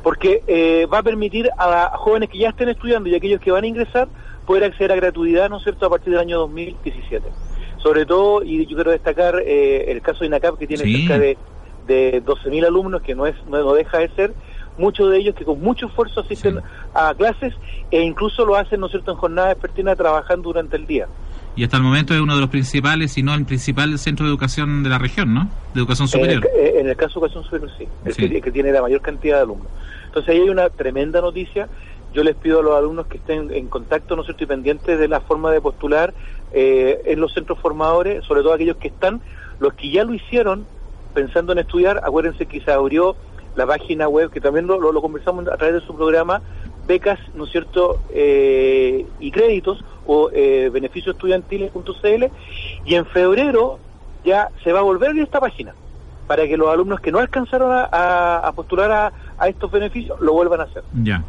Porque 0.03 0.43
eh, 0.47 0.87
va 0.91 0.99
a 0.99 1.03
permitir 1.03 1.49
a, 1.57 1.97
jóvenes 1.97 2.29
que 2.29 2.37
ya 2.37 2.49
estén 2.49 2.69
estudiando 2.69 3.09
y 3.09 3.13
a 3.13 3.17
aquellos 3.17 3.41
que 3.41 3.51
van 3.51 3.65
a 3.65 3.67
ingresar 3.67 4.07
poder 4.45 4.63
acceder 4.63 4.93
a 4.93 4.95
gratuidad, 4.95 5.49
¿no 5.49 5.57
es 5.57 5.63
cierto?, 5.63 5.85
a 5.85 5.89
partir 5.89 6.11
del 6.11 6.21
año 6.21 6.39
2017 6.39 7.27
sobre 7.81 8.05
todo, 8.05 8.43
y 8.43 8.65
yo 8.65 8.75
quiero 8.75 8.91
destacar 8.91 9.41
eh, 9.45 9.91
el 9.91 10.01
caso 10.01 10.19
de 10.19 10.27
INACAP, 10.27 10.57
que 10.57 10.67
tiene 10.67 10.83
cerca 10.83 11.17
de, 11.17 11.37
de 11.87 12.23
12.000 12.23 12.65
alumnos, 12.65 13.01
que 13.01 13.15
no, 13.15 13.25
es, 13.25 13.35
no, 13.47 13.73
deja 13.73 13.99
de 13.99 14.09
ser, 14.09 14.33
muchos 14.77 15.11
de 15.11 15.17
ellos 15.17 15.35
que 15.35 15.45
con 15.45 15.59
mucho 15.59 15.87
esfuerzo 15.87 16.21
asisten 16.21 16.59
a 16.93 17.13
clases 17.15 17.53
e 17.89 18.01
incluso 18.01 18.45
lo 18.45 18.55
hacen, 18.55 18.79
¿no 18.79 18.85
es 18.85 18.91
cierto?, 18.91 19.11
en 19.11 19.17
jornadas 19.17 19.55
pertinentes 19.55 19.97
trabajando 19.97 20.43
durante 20.49 20.77
el 20.77 20.85
día. 20.85 21.07
Y 21.55 21.65
hasta 21.65 21.77
el 21.77 21.83
momento 21.83 22.13
es 22.13 22.21
uno 22.21 22.35
de 22.35 22.41
los 22.41 22.49
principales, 22.49 23.11
si 23.11 23.23
no 23.23 23.33
el 23.33 23.45
principal 23.45 23.97
centro 23.99 24.25
de 24.25 24.31
educación 24.31 24.83
de 24.83 24.89
la 24.89 24.97
región, 24.97 25.33
¿no? 25.33 25.49
De 25.73 25.81
educación 25.81 26.07
superior. 26.07 26.47
En 26.55 26.87
el, 26.87 26.95
caso 26.95 27.19
de 27.19 27.25
educación 27.25 27.43
superior, 27.43 27.69
sí, 27.77 27.87
el 28.05 28.15
Que, 28.15 28.41
que, 28.41 28.51
tiene 28.51 28.71
la 28.71 28.81
mayor 28.81 29.01
cantidad 29.01 29.37
de 29.37 29.41
alumnos. 29.41 29.67
Entonces 30.05 30.33
ahí 30.33 30.41
hay 30.41 30.49
una 30.49 30.69
tremenda 30.69 31.19
noticia 31.19 31.67
yo 32.13 32.23
les 32.23 32.35
pido 32.35 32.59
a 32.59 32.63
los 32.63 32.75
alumnos 32.75 33.07
que 33.07 33.17
estén 33.17 33.53
en 33.53 33.67
contacto, 33.67 34.15
¿no 34.15 34.21
es 34.21 34.27
cierto?, 34.27 34.43
y 34.43 34.47
pendientes 34.47 34.99
de 34.99 35.07
la 35.07 35.21
forma 35.21 35.51
de 35.51 35.61
postular 35.61 36.13
eh, 36.53 37.01
en 37.05 37.19
los 37.19 37.33
centros 37.33 37.59
formadores, 37.59 38.23
sobre 38.25 38.41
todo 38.41 38.53
aquellos 38.53 38.77
que 38.77 38.89
están, 38.89 39.21
los 39.59 39.73
que 39.73 39.89
ya 39.89 40.03
lo 40.03 40.13
hicieron 40.13 40.65
pensando 41.13 41.51
en 41.51 41.59
estudiar, 41.59 42.01
acuérdense 42.03 42.45
que 42.45 42.61
se 42.61 42.71
abrió 42.71 43.15
la 43.55 43.65
página 43.65 44.07
web, 44.07 44.31
que 44.31 44.41
también 44.41 44.67
lo, 44.67 44.79
lo, 44.79 45.01
conversamos 45.01 45.47
a 45.47 45.57
través 45.57 45.81
de 45.81 45.87
su 45.87 45.95
programa, 45.95 46.41
becas, 46.87 47.19
¿no 47.35 47.45
es 47.45 47.51
cierto?, 47.51 47.99
eh, 48.11 49.05
y 49.19 49.31
créditos 49.31 49.83
o 50.05 50.29
eh, 50.33 50.69
beneficioestudiantiles.cl, 50.71 52.25
y 52.85 52.95
en 52.95 53.05
febrero 53.05 53.79
ya 54.23 54.49
se 54.63 54.71
va 54.71 54.79
a 54.79 54.83
volver 54.83 55.11
a 55.11 55.21
esta 55.21 55.39
página 55.39 55.73
para 56.27 56.47
que 56.47 56.55
los 56.55 56.69
alumnos 56.69 57.01
que 57.01 57.11
no 57.11 57.19
alcanzaron 57.19 57.71
a, 57.73 58.51
postular 58.55 58.91
a, 58.91 59.13
a, 59.37 59.49
estos 59.49 59.69
beneficios 59.69 60.19
lo 60.21 60.31
vuelvan 60.31 60.61
a 60.61 60.63
hacer. 60.63 60.83
Ya. 61.03 61.23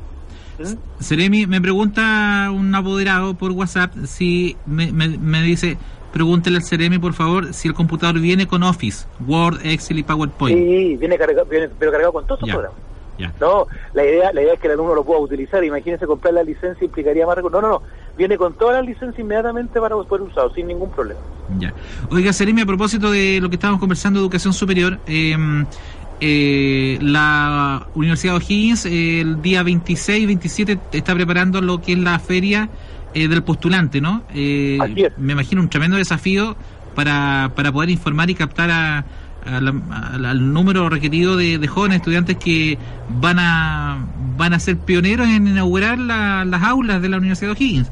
Seremi, 1.01 1.47
me 1.47 1.61
pregunta 1.61 2.51
un 2.53 2.75
apoderado 2.75 3.35
por 3.35 3.53
WhatsApp 3.53 3.93
si 4.07 4.57
me, 4.67 4.93
me, 4.93 5.43
dice, 5.43 5.77
pregúntele 6.13 6.59
al 6.59 6.63
Seremi, 6.63 6.99
por 6.99 7.15
favor, 7.15 7.53
si 7.53 7.69
el 7.69 7.75
computador 7.75 8.21
viene 8.21 8.47
con 8.47 8.63
Office, 8.63 9.07
Word, 9.27 9.65
Excel 9.65 9.99
y 9.99 10.03
PowerPoint. 10.03 10.57
Sí, 10.57 10.97
viene 10.97 11.19
cargado, 11.19 11.47
pero 11.49 11.93
cargado 11.93 12.13
con 12.13 12.27
todos 12.27 12.41
estos 12.41 12.51
programas. 12.51 12.93
No, 13.41 13.67
la 13.95 14.05
idea, 14.05 14.33
la 14.33 14.43
idea 14.43 14.55
es 14.55 14.61
que 14.61 14.67
el 14.67 14.73
alumno 14.73 14.95
lo 14.95 15.05
pueda 15.05 15.21
utilizar. 15.21 15.63
Imagínese 15.65 16.07
comprar 16.07 16.35
la 16.35 16.43
licencia 16.43 16.85
implicaría 16.85 17.27
más. 17.27 17.37
No, 17.37 17.51
no, 17.51 17.61
no. 17.61 17.83
Viene 18.17 18.37
con 18.37 18.55
toda 18.55 18.75
la 18.75 18.83
licencia 18.83 19.21
inmediatamente 19.21 19.81
para 19.81 19.97
poder 19.97 20.23
usarlo, 20.23 20.53
sin 20.55 20.67
ningún 20.67 20.91
problema. 20.91 21.21
Ya. 21.59 21.73
Oiga, 22.11 22.33
Seremi, 22.33 22.63
a 22.63 22.67
propósito 22.67 23.11
de 23.11 23.39
lo 23.41 23.49
que 23.49 23.57
estábamos 23.57 23.81
conversando, 23.81 24.21
educación 24.21 24.53
superior, 24.53 24.99
eh, 25.07 25.37
eh, 26.25 26.99
la 27.01 27.89
Universidad 27.97 28.35
de 28.35 28.37
O'Higgins 28.37 28.87
el 28.87 29.43
día 29.43 29.65
26 29.65 30.29
27 30.29 30.79
está 30.93 31.15
preparando 31.17 31.61
lo 31.61 31.81
que 31.81 31.95
es 31.95 31.99
la 31.99 32.17
feria 32.21 32.69
eh, 33.13 33.27
del 33.27 33.43
postulante, 33.43 34.01
¿no? 34.01 34.23
Eh, 34.33 34.79
me 35.17 35.33
imagino 35.33 35.61
un 35.61 35.69
tremendo 35.69 35.97
desafío 35.97 36.55
para, 36.95 37.51
para 37.57 37.73
poder 37.73 37.91
informar 37.91 38.31
y 38.31 38.37
captar 38.37 38.71
a, 38.71 39.05
al 39.45 40.53
número 40.53 40.89
requerido 40.89 41.37
de, 41.37 41.67
jóvenes 41.67 41.97
estudiantes 41.97 42.37
que 42.37 42.79
van 43.09 43.41
a 43.41 44.07
van 44.37 44.55
a 44.55 44.61
ser 44.61 44.77
pioneros 44.77 45.27
en 45.27 45.49
inaugurar 45.49 45.99
las 45.99 46.63
aulas 46.63 47.03
de 47.03 47.09
la 47.09 47.17
Universidad 47.17 47.49
de 47.49 47.57
O'Higgins. 47.57 47.91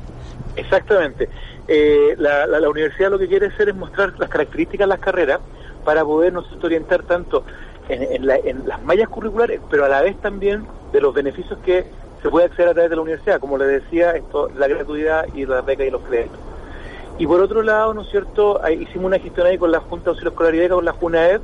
Exactamente. 0.55 1.29
Eh, 1.67 2.15
la, 2.17 2.47
la, 2.47 2.71
universidad 2.71 3.11
lo 3.11 3.19
que 3.19 3.27
quiere 3.27 3.47
hacer 3.47 3.71
es 3.71 3.75
mostrar 3.75 4.13
las 4.19 4.29
características 4.29 4.87
de 4.87 4.89
las 4.89 5.01
carreras 5.01 5.41
para 5.85 6.05
poder 6.05 6.33
nosotros 6.33 6.63
orientar 6.63 7.03
tanto 7.03 7.45
en, 7.91 8.27
las 8.67 8.83
mallas 8.83 9.09
curriculares, 9.09 9.61
pero 9.71 9.85
a 9.85 9.89
la 9.89 10.03
vez 10.03 10.17
también 10.21 10.67
de 10.93 11.01
los 11.01 11.15
beneficios 11.15 11.59
que 11.65 11.87
se 12.23 12.29
puede 12.29 12.47
acceder 12.47 12.69
a 12.69 12.75
través 12.75 12.91
de 12.91 12.97
la 12.97 13.03
universidad, 13.03 13.41
como 13.41 13.59
le 13.59 13.67
decía, 13.67 14.13
esto, 14.13 14.51
la 14.57 14.69
gratuidad 14.69 15.27
y 15.35 15.47
la 15.47 15.63
beca 15.63 15.85
y 15.85 15.91
los 15.91 16.03
créditos. 16.03 16.39
Y 17.19 17.27
por 17.27 17.41
otro 17.41 17.63
lado, 17.63 17.93
¿no 17.95 18.03
es 18.03 18.11
cierto?, 18.11 18.61
hicimos 18.71 19.07
una 19.07 19.19
gestión 19.19 19.47
ahí 19.47 19.59
con 19.59 19.71
la 19.71 19.81
Junta 19.81 20.05
de 20.05 20.11
Auxilio 20.11 20.31
Escolaridad 20.31 20.71
con 20.71 20.85
la 20.85 20.93
JUNAED 20.93 21.41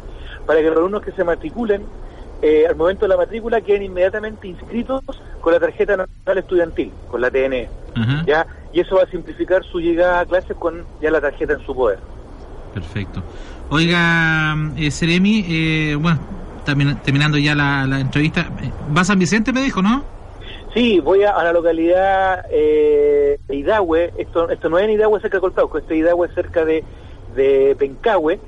para 0.46 0.60
que 0.60 0.66
los 0.68 0.76
alumnos 0.76 1.02
que 1.02 1.12
se 1.12 1.24
matriculen 1.24 1.82
eh, 2.42 2.66
al 2.68 2.76
momento 2.76 3.06
de 3.06 3.08
la 3.08 3.16
matrícula 3.16 3.60
queden 3.60 3.82
inmediatamente 3.82 4.46
inscritos 4.46 5.02
con 5.40 5.52
la 5.52 5.60
tarjeta 5.60 5.96
nacional 5.96 6.38
estudiantil, 6.38 6.92
con 7.10 7.20
la 7.20 7.30
TNE. 7.30 7.68
¿ya? 8.26 8.46
Y 8.72 8.80
eso 8.80 8.96
va 8.96 9.02
a 9.02 9.06
simplificar 9.06 9.64
su 9.64 9.80
llegada 9.80 10.20
a 10.20 10.26
clases 10.26 10.56
con 10.56 10.84
ya 11.00 11.10
la 11.10 11.20
tarjeta 11.20 11.54
en 11.54 11.64
su 11.64 11.74
poder. 11.74 11.98
Perfecto. 12.74 13.22
Oiga, 13.70 14.54
eh, 14.76 14.90
Seremi, 14.90 15.44
eh, 15.48 15.96
bueno, 15.98 16.18
terminando 16.66 17.38
ya 17.38 17.54
la, 17.54 18.00
entrevista, 18.00 18.50
¿va 18.94 19.00
a 19.00 19.04
San 19.04 19.18
Vicente 19.18 19.52
me 19.52 19.62
dijo, 19.62 19.80
no? 19.80 20.04
Sí, 20.74 21.00
voy 21.00 21.22
a, 21.22 21.32
la 21.42 21.52
localidad 21.52 22.44
eh, 22.50 23.38
de 23.46 23.56
Hidahue, 23.56 24.12
esto, 24.18 24.50
esto 24.50 24.68
no 24.68 24.78
es 24.78 24.84
en 24.84 24.90
Hidahue 24.90 25.20
cerca 25.20 25.38
de 25.38 25.40
Coltauco, 25.40 25.78
esto 25.78 25.94
es 25.94 26.00
Hidahue 26.00 26.28
cerca 26.34 26.64
de, 26.64 26.84
de 27.34 27.74
Pencahue, 27.78 28.38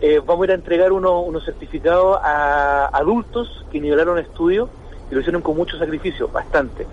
eh, 0.00 0.20
vamos 0.24 0.42
a 0.42 0.44
ir 0.46 0.50
a 0.52 0.54
entregar 0.54 0.92
unos 0.92 1.44
certificados 1.44 2.18
a 2.22 2.86
adultos 2.92 3.64
que 3.70 3.80
nivelaron 3.80 4.18
estudios 4.18 4.68
y 5.10 5.14
lo 5.14 5.20
hicieron 5.20 5.42
con 5.42 5.56
mucho 5.56 5.78
sacrificio, 5.78 6.28
bastante. 6.28 6.86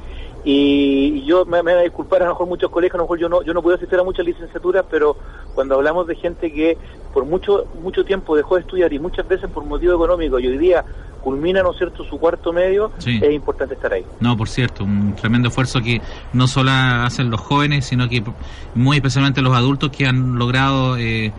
Y, 0.47 1.25
yo 1.25 1.43
me, 1.45 1.63
me, 1.63 1.73
voy 1.73 1.81
a 1.81 1.83
disculpar, 1.83 2.21
a 2.21 2.25
lo 2.25 2.31
mejor 2.31 2.47
muchos 2.47 2.69
colegios, 2.69 2.95
a 2.95 2.97
lo 2.99 3.03
mejor 3.05 3.19
yo 3.19 3.27
no, 3.27 3.41
yo 3.41 3.53
no 3.53 3.63
puedo 3.63 3.75
asistir 3.75 3.99
a 3.99 4.03
muchas 4.03 4.25
licenciaturas, 4.25 4.85
pero 4.89 5.17
cuando 5.55 5.75
hablamos 5.75 6.05
de 6.05 6.15
gente 6.15 6.53
que 6.53 6.77
por 7.13 7.25
mucho, 7.25 7.65
mucho 7.81 8.05
tiempo 8.05 8.35
dejó 8.35 8.55
de 8.55 8.61
estudiar 8.61 8.93
y 8.93 8.99
muchas 8.99 9.27
veces 9.27 9.49
por 9.49 9.65
motivo 9.65 9.95
económico 9.95 10.37
y 10.37 10.47
hoy 10.47 10.57
día 10.57 10.85
culmina, 11.25 11.63
¿no 11.63 11.71
es 11.71 11.77
cierto?, 11.77 12.03
su 12.03 12.19
cuarto 12.19 12.53
medio, 12.53 12.91
es 13.03 13.33
importante 13.33 13.73
estar 13.73 13.91
ahí. 13.91 14.05
No, 14.19 14.37
por 14.37 14.47
cierto, 14.47 14.83
un 14.83 15.15
tremendo 15.15 15.47
esfuerzo 15.47 15.81
que 15.81 15.99
no 16.33 16.47
solo 16.47 16.69
hacen 16.69 17.31
los 17.31 17.41
jóvenes, 17.41 17.85
sino 17.85 18.07
que 18.07 18.21
muy 18.75 18.97
especialmente 18.97 19.41
los 19.41 19.55
adultos 19.55 19.89
que 19.89 20.05
han 20.05 20.37
logrado 20.37 20.97
eh, 20.97 21.33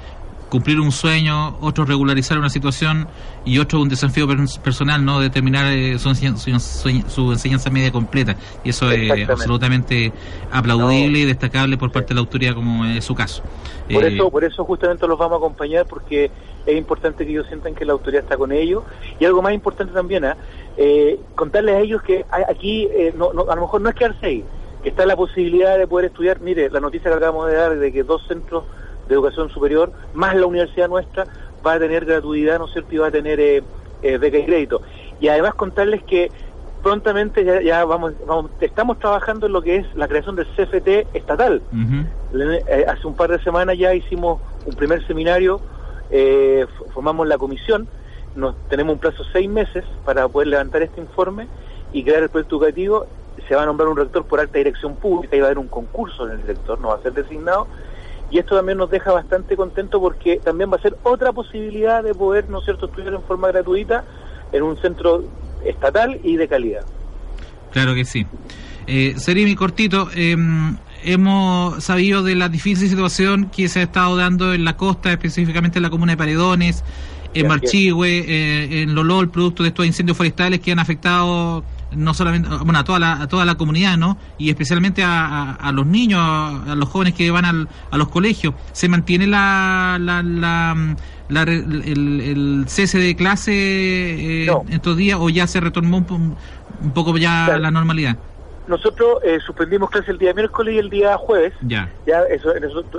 cumplir 0.49 0.79
un 0.81 0.93
sueño, 0.93 1.57
otro 1.61 1.85
regularizar 1.85 2.39
una 2.39 2.51
situación 2.51 3.09
y 3.45 3.59
otro 3.59 3.81
un 3.81 3.89
desafío 3.89 4.27
personal, 4.63 5.05
¿no? 5.05 5.21
De 5.21 5.31
terminar 5.31 5.73
eh, 5.73 5.99
su, 5.99 6.09
enseñanza 6.09 7.71
media 7.71 7.93
completa. 7.93 8.37
Y 8.65 8.71
eso 8.71 8.91
es 8.91 9.29
absolutamente 9.29 10.13
aplaudible 10.51 11.21
y 11.21 11.25
destacable 11.25 11.77
por 11.77 11.91
parte 11.91 12.09
de 12.09 12.15
la 12.15 12.21
autoridad, 12.21 12.55
como 12.55 12.85
es 12.85 13.05
su 13.05 13.15
caso. 13.15 13.43
Por, 13.93 14.05
eh, 14.05 14.15
eso, 14.15 14.31
por 14.31 14.45
eso 14.45 14.65
justamente 14.65 15.07
los 15.07 15.19
vamos 15.19 15.35
a 15.35 15.39
acompañar, 15.39 15.87
porque 15.87 16.31
es 16.65 16.77
importante 16.77 17.25
que 17.25 17.33
ellos 17.33 17.47
sientan 17.47 17.75
que 17.75 17.85
la 17.85 17.93
autoridad 17.93 18.23
está 18.23 18.37
con 18.37 18.53
ellos. 18.53 18.85
Y 19.19 19.25
algo 19.25 19.43
más 19.43 19.53
importante 19.53 19.93
también, 19.93 20.25
¿ah? 20.25 20.37
eh, 20.77 21.19
contarles 21.35 21.75
a 21.75 21.81
ellos 21.81 22.03
que 22.03 22.25
aquí 22.49 22.89
no, 23.17 23.31
a 23.31 23.55
lo 23.55 23.63
mejor 23.63 23.81
no 23.81 23.89
es 23.89 23.95
quedarse 23.95 24.27
ahí, 24.27 24.45
que 24.83 24.91
está 24.91 25.07
la 25.07 25.17
posibilidad 25.17 25.77
de 25.79 25.87
poder 25.87 26.07
estudiar. 26.07 26.41
Mire, 26.41 26.71
la 26.71 26.81
noticia 26.81 27.11
que 27.11 27.17
acabamos 27.17 27.49
de 27.49 27.55
dar 27.55 27.77
de 27.77 27.93
que 27.93 28.03
dos 28.03 28.23
centros 28.29 28.65
de 29.09 29.15
educación 29.15 29.49
superior, 29.51 29.93
más 30.15 30.35
la 30.35 30.47
universidad 30.47 30.89
nuestra, 30.89 31.27
va 31.67 31.75
a 31.75 31.79
tener 31.79 32.05
gratuidad, 32.05 32.59
¿no 32.59 32.67
es 32.67 32.73
cierto? 32.73 32.95
Y 32.95 32.99
va 32.99 33.09
a 33.09 33.11
tener 33.11 33.41
eh, 33.41 33.63
eh, 34.03 34.19
beca 34.19 34.39
y 34.39 34.45
crédito. 34.45 34.83
Y 35.21 35.29
además 35.29 35.55
contarles 35.55 36.03
que 36.05 36.31
prontamente 36.83 37.65
ya, 37.65 37.85
vamos, 37.85 38.13
estamos 38.61 38.99
trabajando 38.99 39.47
en 39.47 39.53
lo 39.53 39.63
que 39.63 39.77
es 39.77 39.95
la 39.97 40.07
creación 40.07 40.37
del 40.37 40.47
CFT 40.47 41.15
estatal. 41.15 41.61
Eh, 42.33 42.87
hace 42.89 43.07
un 43.07 43.15
par 43.15 43.31
de 43.31 43.43
semanas 43.43 43.77
ya 43.77 43.93
hicimos 43.95 44.41
un 44.65 44.75
primer 44.75 45.05
seminario, 45.07 45.61
formamos 46.95 47.27
la 47.27 47.39
comisión, 47.39 47.89
nos 48.37 48.55
tenemos 48.69 48.95
un 48.95 49.01
plazo 49.01 49.25
de 49.25 49.33
seis 49.33 49.49
meses 49.49 49.85
para 50.05 50.29
poder 50.29 50.49
levantar 50.49 50.83
este 50.83 51.01
informe 51.01 51.49
y 51.93 52.05
crear 52.05 52.23
el 52.23 52.29
proyecto 52.29 52.57
educativo. 52.57 53.07
Se 53.49 53.55
va 53.57 53.63
a 53.63 53.67
nombrar 53.67 53.89
un 53.89 53.97
rector 53.97 54.25
por 54.25 54.39
alta 54.39 54.59
dirección 54.59 54.95
pública 54.95 55.35
y 55.35 55.41
va 55.41 55.47
a 55.47 55.49
haber 55.49 55.59
un 55.59 55.69
concurso 55.69 56.27
en 56.27 56.33
el 56.33 56.43
director, 56.43 56.81
no 56.81 56.89
va 56.89 56.97
a 56.97 57.03
ser 57.03 57.15
designado 57.15 57.67
y 58.31 58.39
esto 58.39 58.57
también 58.57 58.79
nos 58.79 58.91
deja 58.91 59.13
bastante 59.13 59.57
contento 59.57 60.01
porque 60.01 60.41
también 60.43 60.71
va 60.71 60.77
a 60.77 60.83
ser 60.83 60.97
otra 61.03 61.33
posibilidad 61.33 62.03
de 62.03 62.15
poder, 62.15 62.49
¿no 62.49 62.59
es 62.59 62.65
cierto?, 62.65 62.87
estudiar 62.87 63.15
en 63.15 63.23
forma 63.23 63.49
gratuita 63.49 64.05
en 64.53 64.63
un 64.63 64.77
centro 64.79 65.25
estatal 65.65 66.21
y 66.23 66.37
de 66.37 66.49
calidad. 66.49 66.85
Claro 67.73 67.95
que 67.95 68.05
sí. 68.05 68.27
Eh, 68.87 69.17
mi 69.35 69.55
cortito, 69.57 70.09
em, 70.15 70.77
hemos 71.05 71.83
sabido 71.83 72.23
de 72.23 72.35
la 72.35 72.49
difícil 72.49 72.89
situación 72.89 73.51
que 73.51 73.69
se 73.69 73.81
ha 73.81 73.83
estado 73.83 74.17
dando 74.17 74.55
en 74.55 74.65
la 74.65 74.77
costa, 74.77 75.13
específicamente 75.13 75.79
en 75.79 75.83
la 75.83 75.91
comuna 75.91 76.13
de 76.13 76.17
Paredones, 76.17 76.85
en 77.35 77.49
Marchigüe, 77.49 78.09
eh, 78.09 78.83
en 78.83 78.95
Lolol, 78.95 79.29
producto 79.29 79.63
de 79.63 79.71
estos 79.71 79.85
incendios 79.87 80.17
forestales 80.17 80.61
que 80.61 80.73
han 80.73 80.79
afectado 80.79 81.65
no 81.93 82.15
solamente 82.15 82.49
bueno 82.49 82.79
a 82.79 82.85
toda 82.85 82.99
la 82.99 83.13
a 83.23 83.29
toda 83.29 83.45
la 83.45 83.55
comunidad 83.57 83.97
no 83.97 84.19
y 84.39 84.51
especialmente 84.51 85.03
a, 85.05 85.53
a, 85.53 85.73
los 85.73 85.87
niños 85.87 86.21
a, 86.21 86.75
los 86.75 86.89
jóvenes 86.89 87.15
que 87.15 87.31
van 87.31 87.45
al, 87.45 87.69
a 87.91 87.97
los 87.97 88.09
colegios. 88.09 88.55
Se 88.73 88.89
mantiene 88.89 89.27
la, 89.27 89.99
la, 90.01 90.23
la, 90.23 91.43
el, 91.43 92.65
cese 92.67 92.99
de 92.99 93.17
clase 93.17 93.53
eh, 93.53 94.51
estos 94.71 94.97
días 94.97 95.19
o 95.21 95.29
ya 95.29 95.47
se 95.47 95.61
retornó 95.61 95.99
un, 95.99 96.37
un 96.83 96.91
poco 96.93 97.17
ya 97.17 97.57
la 97.59 97.71
normalidad 97.71 98.17
nosotros 98.67 99.21
eh, 99.23 99.39
suspendimos 99.45 99.91
clase 99.91 100.11
el 100.11 100.19
día 100.19 100.35
miércoles 100.35 100.75
y 100.75 100.79
el 100.79 100.91
día 100.91 101.17
jueves. 101.17 101.53
Ya. 101.63 101.89
Ya 102.07 102.23
eso, 102.23 102.51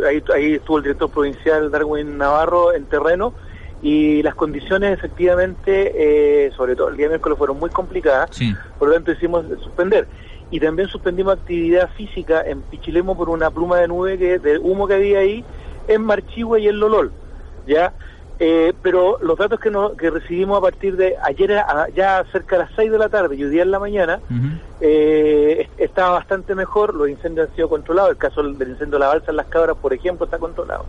ahí, 0.08 0.24
ahí 0.34 0.53
estuvo 0.53 0.77
el 0.77 0.84
director 0.84 1.10
provincial 1.10 1.70
Darwin 1.72 2.17
Navarro 2.17 2.74
en 2.74 2.86
terreno 2.86 3.34
y 3.81 4.24
las 4.24 4.36
condiciones 4.36 4.98
efectivamente, 4.98 5.93
eh, 5.96 6.51
sobre 6.55 6.75
todo 6.75 6.89
el 6.89 6.98
día 6.98 7.10
miércoles, 7.10 7.38
fueron 7.38 7.60
muy 7.60 7.69
complicadas, 7.69 8.31
por 8.79 8.88
lo 8.88 8.96
tanto 8.96 9.12
decidimos 9.12 9.46
suspender. 9.63 10.07
Y 10.50 10.60
también 10.60 10.88
suspendimos 10.88 11.34
actividad 11.34 11.89
física 11.96 12.41
en 12.41 12.62
Pichilemo 12.62 13.17
por 13.17 13.29
una 13.29 13.51
pluma 13.51 13.77
de 13.77 13.88
nube 13.88 14.17
que, 14.17 14.39
de 14.39 14.57
humo 14.57 14.88
que 14.88 14.96
había 14.96 15.19
ahí 15.19 15.43
en 15.88 16.01
Marchihue 16.03 16.62
y 16.62 16.67
en 16.67 16.79
Lolol, 16.79 17.12
¿ya? 17.67 17.93
Eh, 18.39 18.74
pero 18.84 19.17
los 19.22 19.38
datos 19.38 19.60
que, 19.60 19.72
no, 19.72 19.96
que 19.96 20.12
recibimos 20.12 20.60
a 20.60 20.62
partir 20.62 20.96
de 20.96 21.15
ayer, 21.24 21.60
ya 21.96 22.24
cerca 22.31 22.57
de 22.57 22.63
las 22.63 22.72
6 22.75 22.91
de 22.91 22.98
la 22.98 23.10
tarde 23.10 23.36
y 23.36 23.43
hoy 23.43 23.50
día 23.50 23.63
en 23.63 23.72
la 23.72 23.79
mañana, 23.79 24.19
eh, 24.79 25.67
estaba 25.77 26.12
bastante 26.12 26.53
mejor, 26.53 26.93
los 26.93 27.10
incendios 27.10 27.50
han 27.50 27.55
sido 27.55 27.67
controlados, 27.67 28.12
el 28.12 28.17
caso 28.17 28.43
del 28.43 28.69
incendio 28.69 29.00
de 29.00 29.00
la 29.00 29.07
balsa 29.07 29.31
en 29.31 29.38
las 29.38 29.48
cabras, 29.48 29.75
por 29.77 29.91
ejemplo, 29.91 30.25
está 30.25 30.38
controlado. 30.38 30.86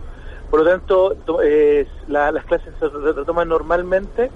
Por 0.49 0.63
lo 0.63 0.69
tanto, 0.69 1.15
eh, 1.43 1.87
las 2.07 2.43
clases 2.45 2.73
se 2.79 2.87
retoman 2.87 3.47
normalmente 3.47 4.31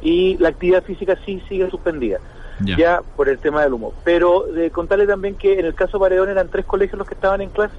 y 0.00 0.36
la 0.38 0.48
actividad 0.48 0.82
física 0.82 1.18
sí 1.24 1.42
sigue 1.48 1.68
suspendida, 1.70 2.18
ya, 2.60 3.02
por 3.16 3.28
el 3.28 3.38
tema 3.38 3.62
del 3.62 3.74
humo. 3.74 3.92
Pero 4.04 4.44
de 4.52 4.70
contarle 4.70 5.06
también 5.06 5.34
que 5.34 5.58
en 5.58 5.66
el 5.66 5.74
caso 5.74 5.98
de 5.98 6.02
Paredón 6.02 6.30
eran 6.30 6.48
tres 6.48 6.64
colegios 6.64 6.98
los 6.98 7.06
que 7.06 7.14
estaban 7.14 7.40
en 7.40 7.50
clase, 7.50 7.74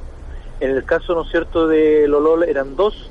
en 0.60 0.72
el 0.72 0.84
caso, 0.84 1.16
¿no 1.16 1.24
es 1.24 1.30
cierto?, 1.30 1.68
de 1.68 2.08
Lolol 2.08 2.44
eran 2.44 2.76
dos, 2.76 3.10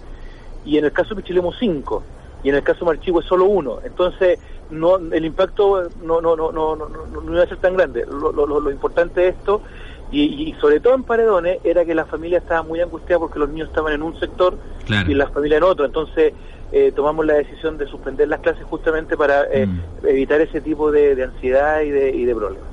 y 0.65 0.79
en 0.79 0.85
el 0.85 0.93
caso 0.93 1.15
de 1.15 1.23
Pichilemo 1.23 1.53
cinco, 1.53 2.03
y 2.43 2.51
en 2.51 2.55
el 2.55 2.63
caso 2.63 2.81
de 2.81 2.87
Marchivo 2.87 3.21
es 3.21 3.27
solo 3.27 3.47
uno. 3.47 3.81
Entonces, 3.85 4.39
no 4.71 4.99
el 4.99 5.25
impacto 5.25 5.89
no 6.03 6.21
no 6.21 6.37
no 6.37 6.53
no 6.53 6.77
no, 6.77 6.89
no, 6.89 7.33
iba 7.33 7.43
a 7.43 7.47
ser 7.47 7.57
tan 7.57 7.75
grande. 7.75 8.05
Lo, 8.07 8.33
lo, 8.33 8.61
lo 8.61 8.71
importante 8.71 9.23
de 9.23 9.29
esto 9.29 9.63
y, 10.11 10.55
sobre 10.61 10.81
todo 10.81 10.95
en 10.95 11.03
Paredones 11.03 11.59
era 11.65 11.85
que 11.85 11.95
la 11.95 12.07
familia 12.07 12.39
estaba 12.39 12.63
muy 12.63 12.81
angustiada 12.81 13.21
porque 13.21 13.39
los 13.39 13.49
niños 13.51 13.69
estaban 13.69 13.93
en 13.93 14.03
un 14.03 14.19
sector 14.19 14.59
y 15.07 15.15
la 15.15 15.29
familia 15.29 15.59
en 15.59 15.65
otro. 15.65 15.85
Entonces 15.85 16.33
eh, 16.73 16.93
tomamos 16.95 17.27
la 17.27 17.35
decisión 17.35 17.77
de 17.79 17.87
suspender 17.87 18.29
las 18.29 18.41
clases 18.41 18.65
justamente 18.65 19.17
para 19.17 19.45
eh, 19.53 19.67
mm. 19.67 20.07
evitar 20.07 20.41
ese 20.41 20.61
tipo 20.61 20.91
de, 20.91 21.23
ansiedad 21.23 21.83
y 21.83 21.91
de, 21.91 22.11
y 22.11 22.25
de 22.25 22.35
problemas. 22.35 22.69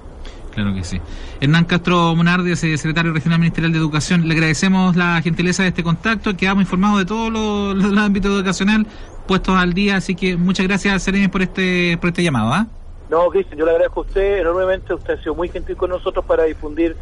Claro 0.56 0.74
que 0.74 0.86
sí. 0.86 1.02
Hernán 1.42 1.66
Castro 1.66 2.16
Monardi, 2.16 2.56
secretario 2.56 3.12
regional 3.12 3.40
ministerial 3.40 3.74
de 3.74 3.78
Educación, 3.78 4.26
le 4.26 4.34
agradecemos 4.34 4.96
la 4.96 5.22
gentileza 5.22 5.64
de 5.64 5.70
este 5.70 5.84
contacto, 5.84 6.38
quedamos 6.38 6.64
informados 6.64 7.00
de 7.00 7.06
todos 7.06 7.32
los, 7.32 7.98
ámbitos 7.98 8.32
educacional 8.32 8.88
puestos 9.28 9.58
al 9.58 9.74
día, 9.74 9.98
así 9.98 10.16
que 10.16 10.38
muchas 10.38 10.66
gracias, 10.66 11.04
Seremi, 11.04 11.28
por 11.28 11.42
este, 11.42 11.98
por 12.00 12.10
este 12.10 12.24
llamado. 12.24 12.54
¿ah? 12.54 12.68
No, 13.10 13.28
Cristian, 13.30 13.60
yo 13.60 13.66
le 13.66 13.72
agradezco 13.72 14.00
a 14.00 14.04
usted 14.04 14.38
enormemente, 14.40 14.94
usted 14.94 15.16
ha 15.16 15.22
sido 15.22 15.36
muy 15.36 15.50
gentil 15.50 15.76
con 15.76 15.90
nosotros 15.90 16.24
para 16.24 16.44
difundir 16.44 16.96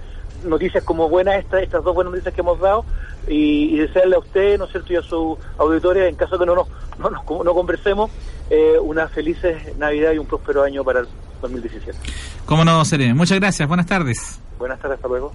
noticias 0.44 0.84
como 0.84 1.10
buenas 1.10 1.36
estas, 1.36 1.64
estas 1.64 1.84
dos 1.84 1.94
buenas 1.96 2.12
noticias 2.12 2.34
que 2.34 2.42
hemos 2.42 2.60
dado 2.60 2.86
y, 3.28 3.78
desearle 3.78 4.16
a 4.16 4.20
usted, 4.20 4.58
¿no 4.58 4.66
es 4.66 4.72
cierto?, 4.72 4.94
y 4.94 4.96
a 4.98 5.02
su 5.02 5.38
auditoria, 5.58 6.08
en 6.08 6.16
caso 6.16 6.38
de 6.38 6.40
que 6.40 6.46
no 6.46 6.56
nos, 6.56 6.68
no, 7.00 7.44
no 7.44 7.54
conversemos, 7.54 8.12
eh, 8.50 8.78
una 8.82 9.08
feliz 9.08 9.38
Navidad 9.78 10.12
y 10.12 10.18
un 10.18 10.26
próspero 10.26 10.64
año 10.64 10.84
para 10.84 11.02
el 11.02 11.08
2017. 11.42 11.98
¿Cómo 12.46 12.66
no, 12.66 12.84
Seré? 12.86 13.14
Muchas 13.14 13.40
gracias, 13.40 13.68
buenas 13.68 13.86
tardes. 13.86 14.40
Buenas 14.58 14.80
tardes, 14.80 14.98
hasta 14.98 15.08
luego. 15.08 15.34